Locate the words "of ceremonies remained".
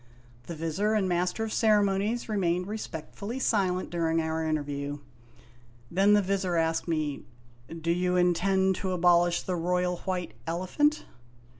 1.43-2.65